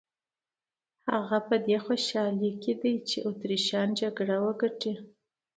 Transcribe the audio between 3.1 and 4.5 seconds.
اتریشیان جګړه